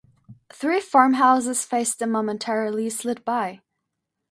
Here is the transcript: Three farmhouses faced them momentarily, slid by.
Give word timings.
Three 0.51 0.79
farmhouses 0.79 1.63
faced 1.63 1.99
them 1.99 2.09
momentarily, 2.09 2.89
slid 2.89 3.23
by. 3.23 3.61